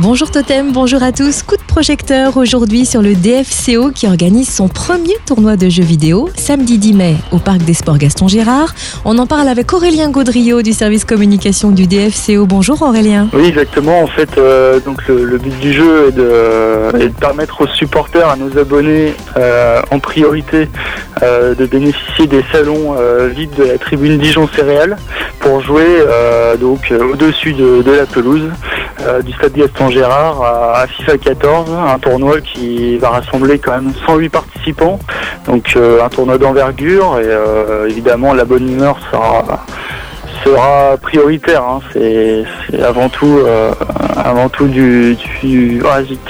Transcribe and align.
Bonjour 0.00 0.28
Totem, 0.28 0.72
bonjour 0.72 1.04
à 1.04 1.12
tous. 1.12 1.44
Coup 1.44 1.56
de 1.56 1.62
projecteur 1.62 2.36
aujourd'hui 2.36 2.84
sur 2.84 3.00
le 3.00 3.14
DFCO 3.14 3.92
qui 3.92 4.08
organise 4.08 4.52
son 4.52 4.66
premier 4.66 5.14
tournoi 5.24 5.56
de 5.56 5.68
jeux 5.68 5.84
vidéo 5.84 6.28
samedi 6.36 6.78
10 6.78 6.94
mai 6.94 7.14
au 7.30 7.38
Parc 7.38 7.58
des 7.58 7.74
Sports 7.74 7.98
Gaston 7.98 8.26
Gérard. 8.26 8.74
On 9.04 9.16
en 9.18 9.26
parle 9.28 9.46
avec 9.46 9.72
Aurélien 9.72 10.10
Gaudriot 10.10 10.62
du 10.62 10.72
service 10.72 11.04
communication 11.04 11.70
du 11.70 11.86
DFCO. 11.86 12.44
Bonjour 12.44 12.82
Aurélien. 12.82 13.28
Oui, 13.32 13.46
exactement. 13.46 14.02
En 14.02 14.08
fait, 14.08 14.36
euh, 14.36 14.80
donc 14.80 15.06
le, 15.06 15.38
but 15.38 15.56
du 15.60 15.72
jeu 15.72 16.08
est 16.08 16.12
de, 16.12 17.08
permettre 17.20 17.60
aux 17.60 17.68
supporters, 17.68 18.28
à 18.28 18.34
nos 18.34 18.58
abonnés, 18.58 19.14
euh, 19.36 19.80
en 19.92 20.00
priorité, 20.00 20.68
euh, 21.22 21.54
de 21.54 21.66
bénéficier 21.66 22.26
des 22.26 22.42
salons 22.50 22.96
vides 23.32 23.54
de 23.54 23.62
la 23.62 23.78
tribune 23.78 24.18
Dijon 24.18 24.48
Céréales 24.56 24.96
pour 25.44 25.60
jouer 25.60 25.86
euh, 25.88 26.56
donc 26.56 26.90
euh, 26.90 27.12
au-dessus 27.12 27.52
de, 27.52 27.82
de 27.82 27.92
la 27.92 28.06
pelouse 28.06 28.50
euh, 29.02 29.20
du 29.20 29.30
stade 29.32 29.52
Gaston 29.52 29.90
Gérard 29.90 30.42
à, 30.42 30.80
à 30.80 30.86
FIFA 30.86 31.18
14, 31.18 31.70
un 31.94 31.98
tournoi 31.98 32.40
qui 32.40 32.96
va 32.96 33.10
rassembler 33.10 33.58
quand 33.58 33.72
même 33.72 33.92
108 34.06 34.30
participants, 34.30 34.98
donc 35.46 35.74
euh, 35.76 36.02
un 36.02 36.08
tournoi 36.08 36.38
d'envergure 36.38 37.18
et 37.20 37.26
euh, 37.26 37.86
évidemment 37.88 38.32
la 38.32 38.44
bonne 38.46 38.66
humeur 38.72 38.96
sera 39.10 39.64
sera 40.44 40.96
prioritaire. 41.00 41.62
hein. 41.62 41.80
C'est 41.92 42.44
avant 42.82 43.08
tout, 43.08 43.38
euh, 43.46 43.72
avant 44.16 44.48
tout 44.48 44.66
du, 44.66 45.16
du... 45.42 45.82
Ah, 45.90 46.02
zut. 46.02 46.20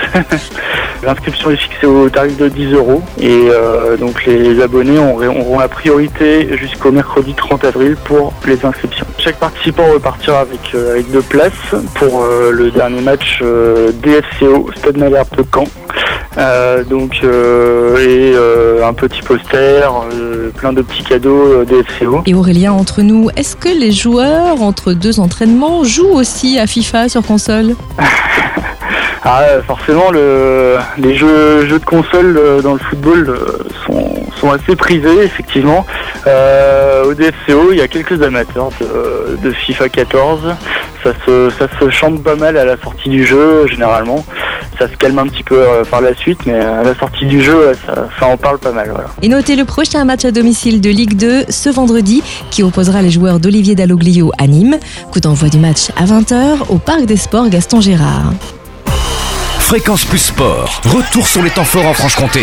L'inscription 1.04 1.50
est 1.50 1.56
fixée 1.56 1.86
au 1.86 2.08
tarif 2.08 2.36
de 2.38 2.48
10 2.48 2.72
euros 2.72 3.02
et 3.20 3.48
euh, 3.50 3.96
donc 3.96 4.24
les 4.24 4.62
abonnés 4.62 4.98
auront, 4.98 5.58
la 5.58 5.68
priorité 5.68 6.56
jusqu'au 6.56 6.90
mercredi 6.90 7.34
30 7.34 7.64
avril 7.64 7.96
pour 8.04 8.32
les 8.46 8.64
inscriptions. 8.64 9.06
Chaque 9.18 9.36
participant 9.36 9.84
repartira 9.92 10.40
avec, 10.40 10.60
euh, 10.74 10.92
avec 10.92 11.10
deux 11.10 11.22
places 11.22 11.52
pour 11.94 12.22
euh, 12.22 12.50
le 12.50 12.70
dernier 12.70 13.00
match 13.02 13.42
DFCO 14.02 14.70
Stade 14.76 14.96
Malherbe 14.96 15.28
de 15.36 15.44
Caen. 15.52 15.66
Donc 16.88 17.22
et 17.22 18.34
un 18.82 18.92
petit 18.92 19.22
poster, 19.22 19.88
plein 20.56 20.72
de 20.72 20.82
petits 20.82 21.04
cadeaux 21.04 21.64
DFCO. 21.64 22.22
Et 22.26 22.34
Aurélien, 22.34 22.72
entre 22.72 23.02
nous, 23.02 23.30
est-ce 23.36 23.56
que 23.56 23.68
les 23.68 23.92
joueurs, 23.92 24.62
entre 24.62 24.92
deux 24.92 25.20
entraînements, 25.20 25.84
jouent 25.84 26.14
aussi 26.14 26.58
à 26.58 26.66
FIFA 26.66 27.08
sur 27.08 27.22
console? 27.22 27.74
Ah, 29.26 29.62
forcément, 29.66 30.10
le, 30.10 30.76
les 30.98 31.16
jeux, 31.16 31.66
de 31.66 31.78
console 31.78 32.36
euh, 32.36 32.60
dans 32.60 32.74
le 32.74 32.78
football 32.78 33.30
euh, 33.30 33.64
sont, 34.36 34.50
assez 34.50 34.76
prisés, 34.76 35.22
effectivement. 35.22 35.86
Euh, 36.26 37.06
au 37.06 37.14
DFCO, 37.14 37.72
il 37.72 37.78
y 37.78 37.80
a 37.80 37.88
quelques 37.88 38.20
amateurs 38.22 38.68
de, 39.42 39.50
FIFA 39.50 39.88
14. 39.88 40.54
Ça 41.02 41.12
se, 41.26 41.90
chante 41.90 42.22
pas 42.22 42.36
mal 42.36 42.58
à 42.58 42.66
la 42.66 42.76
sortie 42.76 43.08
du 43.08 43.24
jeu, 43.24 43.66
généralement. 43.66 44.22
Ça 44.78 44.88
se 44.88 44.96
calme 44.96 45.18
un 45.18 45.26
petit 45.26 45.42
peu 45.42 45.64
par 45.90 46.02
la 46.02 46.14
suite, 46.14 46.40
mais 46.44 46.60
à 46.60 46.82
la 46.82 46.94
sortie 46.94 47.24
du 47.24 47.42
jeu, 47.42 47.72
ça, 47.86 48.26
en 48.26 48.36
parle 48.36 48.58
pas 48.58 48.72
mal. 48.72 48.92
Et 49.22 49.28
notez 49.28 49.56
le 49.56 49.64
prochain 49.64 50.04
match 50.04 50.26
à 50.26 50.30
domicile 50.30 50.82
de 50.82 50.90
Ligue 50.90 51.16
2 51.16 51.44
ce 51.48 51.70
vendredi 51.70 52.22
qui 52.50 52.62
opposera 52.62 53.00
les 53.00 53.10
joueurs 53.10 53.40
d'Olivier 53.40 53.74
Dalloglio 53.74 54.30
à 54.38 54.46
Nîmes. 54.46 54.76
Coup 55.10 55.20
d'envoi 55.20 55.48
du 55.48 55.58
match 55.58 55.88
à 55.96 56.04
20h 56.04 56.68
au 56.68 56.76
Parc 56.76 57.06
des 57.06 57.16
Sports 57.16 57.48
Gaston 57.48 57.80
Gérard. 57.80 58.32
Fréquence 59.74 60.04
Plus 60.04 60.18
Sport, 60.18 60.82
retour 60.84 61.26
sur 61.26 61.42
les 61.42 61.50
temps 61.50 61.64
forts 61.64 61.86
en 61.86 61.94
Franche-Comté. 61.94 62.42